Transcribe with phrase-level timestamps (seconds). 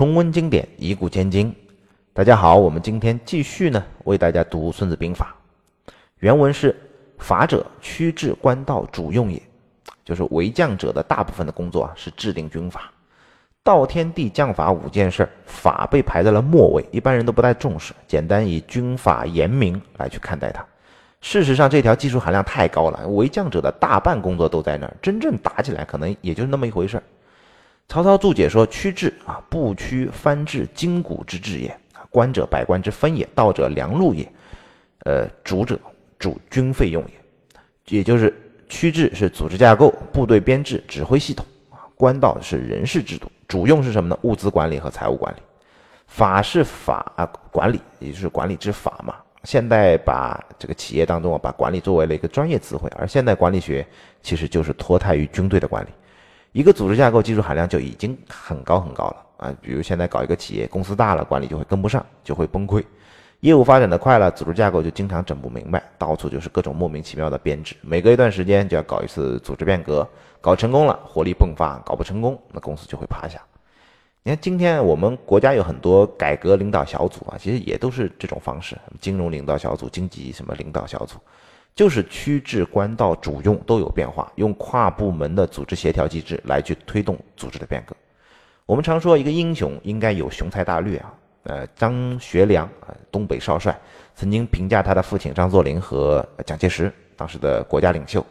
[0.00, 1.54] 重温经典，一古千金。
[2.14, 5.36] 大家好，我们今天继续呢，为大家读《孙子兵法》。
[6.20, 6.74] 原文是
[7.20, 9.38] ：“法者，驱治官道主用也。”
[10.02, 12.90] 就是为将者的大部分的工作啊，是制定军法。
[13.62, 20.64] 道天地将法五件事，法被排在了末位，一般人都不太重视，简单以军法严明来去看待它。
[21.20, 27.02] 事实上，这条技术含量太高了，为将者的大半工作都在那儿，真正打起来可能也就那么一回事儿。
[27.90, 31.68] 曹操注解说：“驱治啊，不驱翻治筋骨之治也；
[32.08, 34.24] 官者百官之分也；道者良路也；
[35.00, 35.76] 呃，主者
[36.16, 37.96] 主军费用也。
[37.96, 38.32] 也就是
[38.68, 44.16] 驱治是组织架构、部队编制、指挥系统啊；官道是人事制度；主用是什么呢？
[44.22, 45.40] 物资管理和财务管理。
[46.06, 49.16] 法是法啊，管理也就是管理之法嘛。
[49.42, 53.84] 现代把这个企业当中啊，把管理作为了一个专业词汇，而现代管理学
[54.22, 55.88] 其实就是脱胎于军队的管理。”
[56.52, 59.54] 一个组织架构技术含量就已经很高很高了啊！
[59.62, 62.84] 比如现在搞一个企业，公司大了，管理就会跟不上，就会崩溃；
[63.40, 67.76] 业务发展的快了，组织架构就经常整不明白，到处就是各种莫名其妙的编制。
[67.82, 70.06] 每隔一段时间就要搞一次组织变革，
[70.40, 73.40] 搞成功了活力迸发，搞不成功那公司就会趴下。
[74.24, 81.16] 你看今天我们国家有很多改革领导小组啊，其实也都是这种方式：金融领导小组、经济什么领导小组。
[81.74, 87.96] 就是区治官道主用都有变化，用跨部门的组织协调机制来去推动组织的变革。
[88.66, 93.76] 我们常说一个英雄应该有雄才大略啊，呃，张学良啊，东北少帅，
[94.14, 98.24] 曾经评价他的父亲张作霖和蒋介石当时的国家领袖，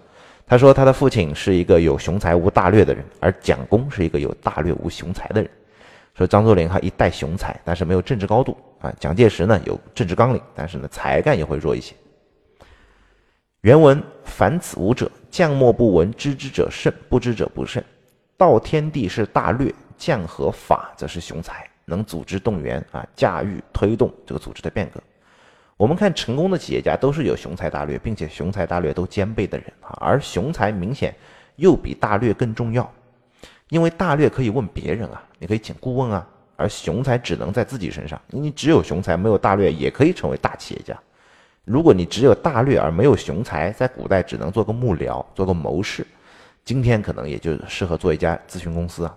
[0.46, 5.50] 他说他的父亲是一个有雄才无大略的人，而蒋公是一个有大略无雄才的人。
[6.16, 11.96] 说张作霖哈一代雄才，但是没有政治高度啊，蒋介石呢有政治纲领，但是呢才干也会弱一些。
[13.62, 17.84] 原文：凡此五者，将莫不闻；知之者胜，不知者不胜。
[18.38, 25.04] 道天地是大略，将和法则是雄才，能组织动员啊，驾驭推动这个组织的变革。
[25.76, 29.92] 我们看成功的企业家都是有雄才大略，并且雄才大略都兼备的人啊。
[30.00, 31.14] 而雄才明显
[31.58, 32.90] 又比大略更重要，
[33.68, 38.22] 因为大略可以问别人啊，你可以请顾问啊，而雄才只能在自己身上。
[38.28, 40.98] 你只有雄才没有大略，也可以成为大企业家。
[41.70, 46.04] 如果你只有大略而没有雄才，在古代只能做个幕僚，做个谋士，
[46.66, 49.16] 今天可能也就适合做一家咨询公司啊。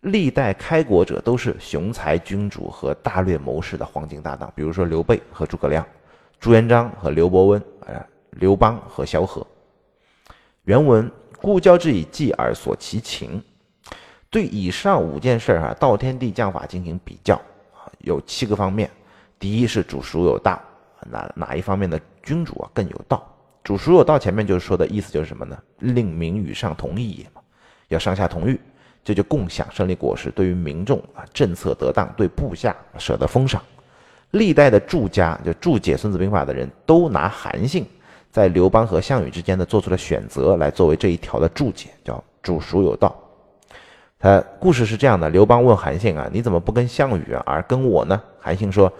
[0.00, 5.86] 历代开国者都是雄才君主和大略谋士的黄金搭档，比如说刘备和诸葛亮，
[6.40, 9.46] 朱元璋和刘伯温，呃，刘邦和萧何。
[10.64, 13.42] 原文：故交之以计而索其情。
[14.30, 17.34] 对以上五件事儿啊，道天地将法进行比较
[17.74, 18.90] 啊，有七个方面。
[19.38, 20.58] 第一是主孰有大。
[21.10, 23.26] 哪哪一方面的君主啊更有道？
[23.64, 24.18] 主孰有道？
[24.18, 25.58] 前面就是说的意思就是什么呢？
[25.80, 27.40] 令民与上同意也嘛，
[27.88, 28.58] 要上下同欲，
[29.04, 30.30] 这就共享胜利果实。
[30.30, 33.62] 对于民众啊，政策得当，对部下舍得封赏。
[34.32, 37.86] 历代的注家就注解《孙子兵法》的人都拿韩信
[38.30, 43.14] 在刘邦和项羽之间的做出的选择来作为这一条的注解，叫主孰有道。
[44.18, 48.20] 他故事是这样的：刘邦问韩信啊，你怎么不跟项羽，而跟我呢？
[48.40, 48.92] 韩信说，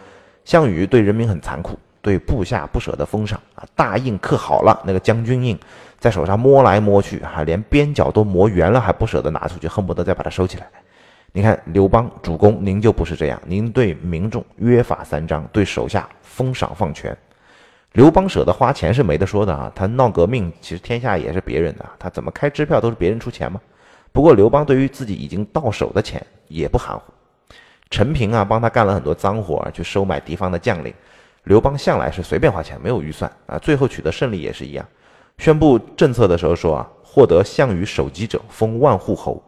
[0.44, 1.78] 项羽对人民很残酷。
[2.00, 5.58] 对部下不舍得封赏啊，大印刻好了，那个将军印
[5.98, 10.66] 在手上摸来摸去，还连边角都磨圆了，还不舍得拿出去，恨不得再把它收起来。
[11.32, 17.16] 你看刘邦主公，您就不是这样，您对民众约法三章，对手下封赏放权。
[17.92, 23.60] 刘邦舍得花钱是没得说的啊，他闹革命，其实天下也是别人的，他怎么开支票都是别人出钱嘛。
[24.12, 27.02] 不过刘邦对于自己已经到手的钱也不含糊，
[27.90, 30.94] 陈平啊帮他干了很多脏活，去收买敌方的将领。
[31.48, 33.58] 刘邦向来是随便花钱，没有预算啊。
[33.58, 34.86] 最后取得胜利也是一样，
[35.38, 39.42] 宣布政策的时候说啊，获得项羽首级者封万户侯。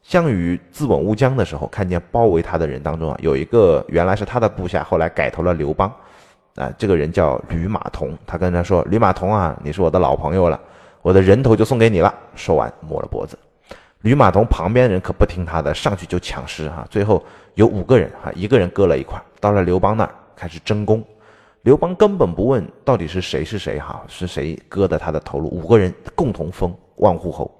[0.00, 5.92] 项羽自刎乌江的时候，看见包围他的人当中啊，有一个原来是他的部下，后来改投了刘邦，
[6.54, 8.16] 啊，这个人叫吕马童。
[8.24, 10.58] 他跟他说：“吕马童啊，你是我的老朋友了，
[11.02, 13.36] 我的人头就送给你了。”说完抹了脖子。
[14.02, 16.86] 吕马童旁边人可不听他的，上去就抢尸哈。
[16.88, 17.22] 最后
[17.54, 21.04] 有五个人哈，一个人割了一块，到了刘邦那儿开始争功。
[21.62, 25.48] 刘邦根本不问到底是谁是谁哈，是谁割的他的头颅？
[25.48, 27.50] 五个人共同封万户侯，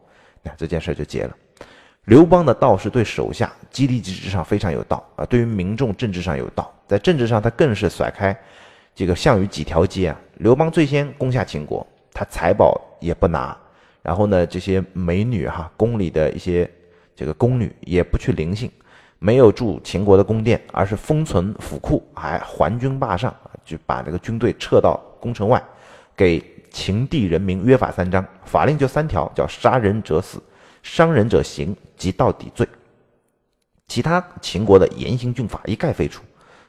[0.43, 1.37] 那这件事就结了。
[2.07, 8.37] 刘邦的道是对手下激励机制上非常有道啊，对于民众政治上有道，在政治上他更是甩开
[8.95, 10.19] 这个项羽几条街啊。
[10.39, 13.55] 刘邦最先攻下秦国，他财宝也不拿，
[14.03, 16.69] 然后呢，这些美女哈，宫里的一些
[17.15, 18.71] 这个宫女也不去临幸。
[19.21, 23.33] 没有住秦国的宫殿，而是封存府库，还还军霸上，
[23.65, 25.63] 就把这个军队撤到宫城外，
[26.17, 30.43] 给秦地人民约法三章，法令就三条，叫杀人者死，
[30.83, 32.67] 伤人者刑，及到底罪。
[33.89, 36.23] 其他秦国的严刑峻法一概废除，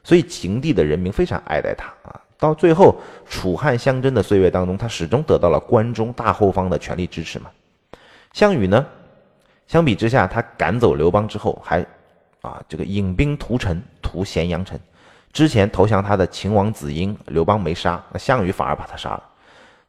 [0.04, 2.20] 所以秦地的人民非常爱戴他啊。
[2.36, 2.96] 到最后
[3.26, 7.48] 楚汉相争的岁月当中，他始终得到了关中大后方的全力支持嘛。
[8.34, 8.84] 项羽呢，
[9.68, 11.86] 相比之下，他赶走刘邦之后，还
[12.42, 14.78] 啊这个引兵屠城，屠咸阳城。
[15.32, 19.22] 之前投降他的秦王子婴，刘邦没杀，那项羽反而把他杀了。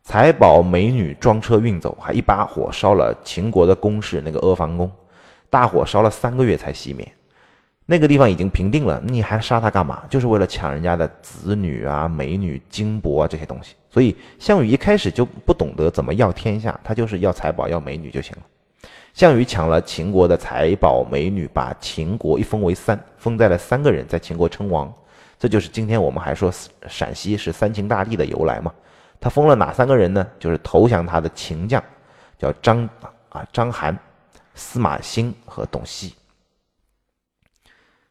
[0.03, 4.89] 财宝美女装车运走，还一把火烧了秦国的宫室那个阿房宫，
[5.49, 7.09] 大火烧了三个月才熄灭。
[7.85, 10.03] 那个地方已经平定了，你还杀他干嘛？
[10.09, 13.75] 就是为了抢人家的子女啊、美女、金帛啊这些东西。
[13.89, 18.43] 所以项羽一开始就不懂得怎么要天下，他就是要财宝、要美女就行了。
[19.13, 24.91] 项羽抢了秦国的财宝美女，把秦国一封为三，封在了三个人，在秦国称王。
[25.37, 26.51] 这就是今天我们还说
[26.87, 28.73] 陕西是三秦大地的由来嘛。
[29.19, 30.27] 他封了哪三个人呢？
[30.39, 31.81] 就是投降他的秦将，
[32.39, 32.89] 叫张
[33.29, 33.95] 啊张邯、
[34.55, 36.11] 司马欣和董翳。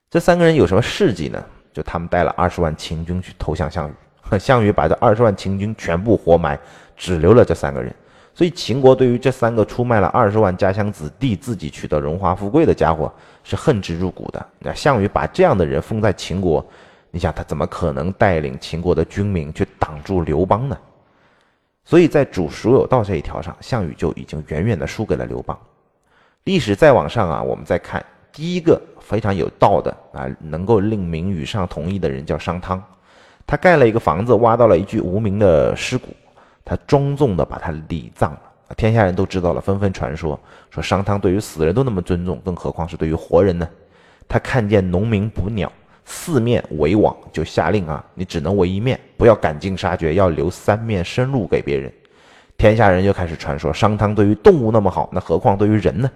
[0.09, 1.45] 这三个人有什么事迹呢？
[1.73, 6.57] 就他们带了二十万秦军去投降项羽，项羽把这二十万秦军全部活埋，
[6.97, 7.93] 只留了这三个人。
[8.35, 13.13] 所以秦国对于这三个出卖了二十万家乡子弟、自己取得荣华富贵的家伙
[13.45, 14.47] 是恨之入骨的。
[14.59, 16.65] 那项羽把这样的人封在秦国，
[17.11, 20.79] 你想他怎么可能带领秦国的军民去挡住刘邦呢？
[21.85, 25.59] 所以在主孰有道这一条上，项羽就已经远远的输给了刘邦。
[26.45, 28.05] 历史再往上啊，我们再看。
[28.33, 32.83] 第一个非常有道的啊，能够令名与上同意的人叫商汤，
[33.47, 36.09] 他盖了一个房子，挖到了一具无名的尸骨，
[36.65, 38.41] 他庄重的把他礼葬了。
[38.77, 40.39] 天下人都知道了，纷纷传说
[40.71, 43.69] 说商汤对于死人都那么尊重，更何况是对于活人呢？
[44.27, 45.71] 他看见农民捕鸟，
[46.07, 51.93] 四面围网，就下令啊，你只能围一面，不要赶尽杀绝，要留三面生路给别人。
[52.57, 56.11] 天下人就开始传说商汤对于动物那么好，那何况对于人呢？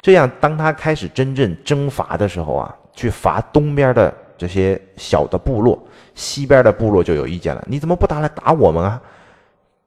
[0.00, 5.82] 这样，当他开始真正征伐的时候啊，去伐东边的这些小的部落，
[6.14, 7.64] 西边的部落就有意见了。
[7.66, 9.02] 你怎么不打来打我们啊？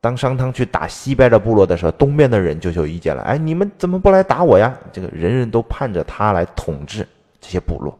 [0.07, 3.21] 当商汤去打西边的部落的时候，东边的人就有意见了。
[3.23, 4.73] 哎，你们怎么不来打我呀？
[4.93, 7.05] 这个人人都盼着他来统治
[7.41, 7.99] 这些部落。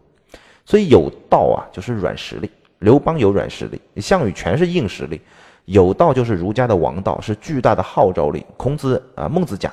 [0.65, 2.50] 所以有道啊，就是软实力。
[2.80, 5.19] 刘邦有软实力，项羽全是硬实力。
[5.65, 8.45] 有道就是儒家的王道，是巨大的号召力。
[8.56, 9.69] 孔子啊，孟子讲。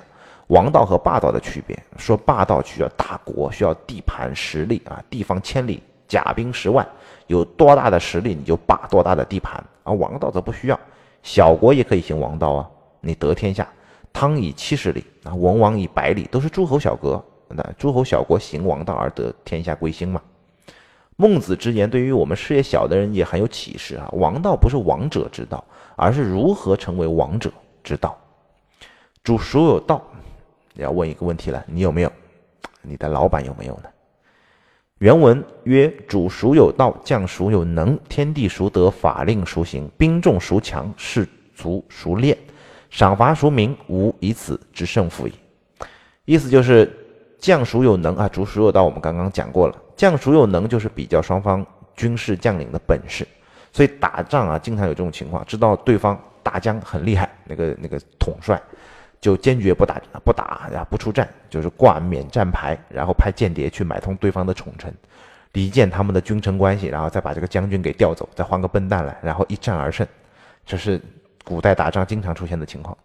[0.49, 6.85] 王道和霸道的区别，说霸道需要大国，需要地盘实力啊，地方千里，甲兵十万，
[7.29, 9.63] 有多大的实力你就霸多大的地盘。
[9.85, 10.81] 而王道则不需要，
[11.25, 12.71] 小国也可以行王道啊。
[13.01, 13.69] 你得天下，
[14.13, 17.23] 汤以七十里啊，文王以百里，都是诸侯小国。
[17.49, 20.23] 那诸侯小国行王道而得天下归心嘛。
[21.17, 24.09] 孟子之言对于我们事业小的人也很有启示啊。
[24.13, 25.65] 王道不是王者之道，
[25.97, 27.51] 而是如何成为王者
[27.83, 28.17] 之道。
[29.23, 30.03] 主孰有道？
[30.75, 32.13] 要问一个问题了，你有没有？
[32.83, 33.85] 你的老板有没有呢？
[35.05, 42.35] 原文曰：主孰有道，将孰有能，天地孰得，法令孰行，兵众孰强，士卒孰练，
[42.89, 45.33] 赏罚孰明，吾以此之胜负矣。
[46.25, 46.91] 意思就是
[47.39, 48.83] 将孰有能啊，主孰有道。
[48.83, 51.63] 我们刚刚讲过了，将孰有能就是比较双方
[51.95, 53.29] 军事将领的本事。
[53.75, 58.59] 所以打仗啊，经常有这种情况，知道对方大将很厉害，那个那个统帅。
[59.21, 64.95] 就坚决不打，不打呀，不出战，就是挂免战牌，然后派间谍去买通对方的宠臣，
[65.53, 70.07] 离间他们的君臣关系，然后再把这个将军给调走，再换个笨蛋来，然后一战而胜。
[70.67, 71.01] 这是
[71.45, 72.97] 古代打仗经常出现的情况。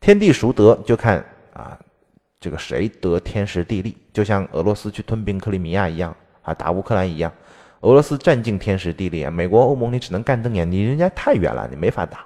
[0.00, 0.74] 天地孰得？
[0.84, 1.78] 就看啊，
[2.40, 3.96] 这个谁得天时地利？
[4.12, 7.32] 就像俄罗斯去吞并克里米亚一样啊，打乌克兰一样，
[7.80, 12.24] 俄罗斯占尽天时地利啊，美国、欧盟你只能干瞪眼，你人家太远了，你没法打。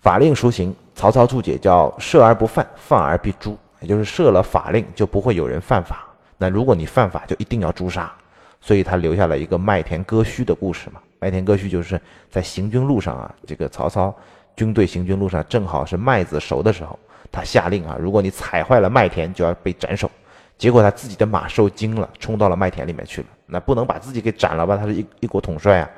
[0.00, 0.74] 法令孰行？
[0.98, 6.04] 曹操注解叫“射而不犯，犯而必诛”，也就是设了法令就不会有人犯法。
[6.36, 8.12] 那如果你犯法，就一定要诛杀。
[8.60, 11.00] 所以他留下了一个麦田割须的故事嘛。
[11.20, 14.12] 麦田割须就是在行军路上啊，这个曹操
[14.56, 16.98] 军队行军路上正好是麦子熟的时候，
[17.30, 20.10] 他下令啊，如果你踩坏了麦田，就要被斩首。
[20.56, 23.28] 结果他自己的马受惊了，冲到了麦田里面去了。
[23.46, 24.76] 那不能把自己给斩了吧？
[24.76, 25.88] 他是一一国统帅啊。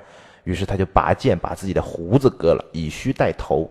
[0.45, 3.71] 于是他就拔剑把自己的胡子割了，以须带头。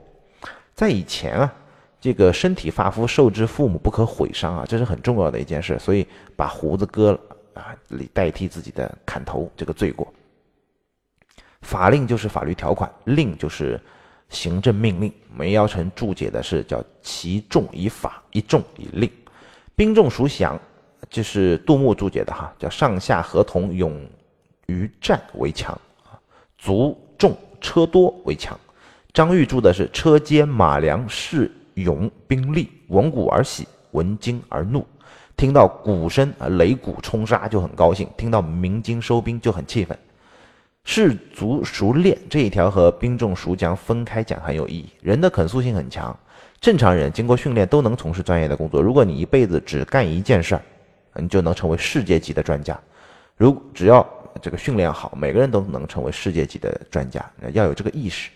[0.80, 1.54] 在以前啊，
[2.00, 6.08] 这个身体发肤受之父母不可毁伤啊，这是很重要的一件事，所以
[6.38, 7.20] 把胡子割了
[7.56, 10.08] 啊，以代替自己的砍头这个罪过。
[11.64, 13.78] 法令就是法律条款，令就是
[14.30, 15.12] 行政命令。
[15.36, 19.12] 梅尧臣注解的是叫其重以法，一重以令。
[19.76, 20.58] 兵众孰降？
[21.10, 24.02] 这是杜牧注解的哈，叫上下合同，勇
[24.68, 26.16] 于战为强啊，
[26.58, 28.58] 卒重车多为强。
[29.12, 34.86] 张玉住的是车坚马良士勇兵力，闻鼓而喜，闻惊而怒。
[35.36, 39.98] 听到鼓声啊，擂鼓冲杀就很高兴；听到鸣金收兵就很气愤。
[40.84, 44.90] 士卒熟练这一条和兵众熟将分开讲很有意义。
[45.02, 46.16] 人的可塑性很强，
[46.62, 48.82] 正常人经过训练都能从事专业的工作。
[48.82, 50.62] 如果你一辈子只干一件事儿，
[51.16, 52.80] 你就能成为世界级的专家。
[53.38, 54.08] 如只要
[54.42, 57.24] 这个训练好，每个人都能成为世界级的专家。
[57.54, 58.30] 要有这个意识，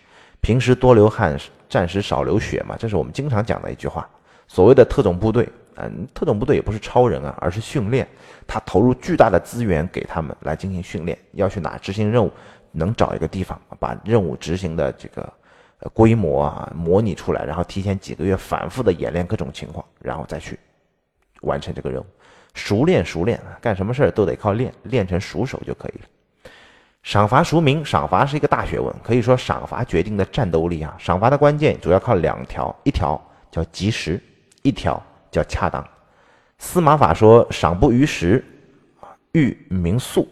[0.44, 1.34] 平时多流汗，
[1.70, 4.06] 战时少流血嘛，这是我们经常讲的一句话。
[4.46, 8.06] 所谓的特种部队，嗯，特种部队也不是超人啊，而是训练。
[8.46, 12.30] 他投入巨大的资源给他们来进行训练，要去哪执行任务，
[12.72, 15.32] 能找一个地方把任务执行的这个
[15.94, 20.58] 规模啊模拟出来，然后提前几个月反复的演练各种情况，然后再去
[21.40, 22.06] 完成这个任务。
[22.52, 26.04] 熟练熟练，干什么事儿都得靠练，练成熟手就可以了。
[27.04, 27.84] 赏罚孰明？
[27.84, 30.92] 赏罚是一个大学问，可以说赏罚决定的战斗力啊。
[30.98, 33.20] 赏罚的关键主要靠两条，一条
[33.50, 34.20] 叫及时，
[34.62, 35.86] 一条叫恰当。
[36.58, 38.42] 司马法说：“赏不于时，
[39.32, 40.26] 欲民速，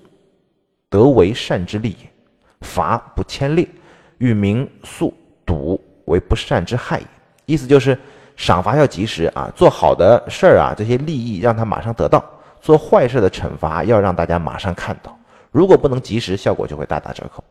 [0.88, 2.06] 得为善之利也；
[2.62, 3.68] 罚不牵令，
[4.16, 5.12] 欲民速
[5.44, 7.06] 笃，为不善之害也。”
[7.46, 7.96] 意思就是。
[8.34, 12.18] 赏罚要及时啊，做好的事儿啊，这些利益让他马上得到；
[12.62, 15.14] 做坏事的惩罚要让大家马上看到。
[15.52, 17.44] 如果不能及时，效果就会大打折扣。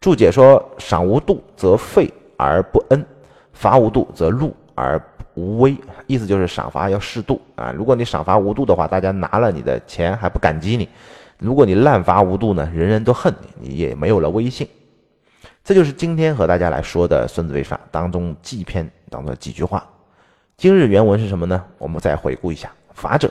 [0.00, 3.04] 注解说：赏无度则废而不恩，
[3.52, 4.98] 罚无度则禄而
[5.34, 5.76] 无威。
[6.06, 7.72] 意思就是赏罚要适度啊。
[7.76, 10.86] 如果你赏罚无度的话，大家拿了你的钱还不感激你；
[11.38, 14.66] 如果你滥罚无度呢，人人都恨你，你也没有了威信。
[15.64, 19.84] 这就是今天和大家来说的《孙子兵法》当中记篇当中的几句话。
[20.56, 21.62] 今日原文是什么呢？
[21.76, 23.28] 我们再回顾一下：法者，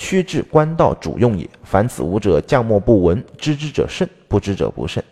[0.00, 1.48] 趋至官道主用也。
[1.62, 3.22] 凡此五者，将莫不闻。
[3.36, 5.04] 知之者甚，不知者不甚。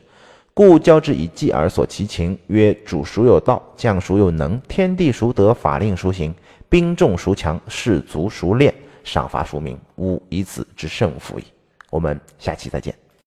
[0.54, 3.62] 故教之以计而索其情，曰：主孰有道？
[3.76, 4.58] 将孰有能？
[4.66, 5.52] 天地孰得？
[5.52, 6.34] 法令孰行？
[6.70, 7.60] 兵众孰强？
[7.68, 8.74] 士卒孰练？
[9.04, 9.78] 赏罚孰明？
[9.98, 11.44] 吾以此之胜负矣。
[11.90, 12.94] 我们下期再见。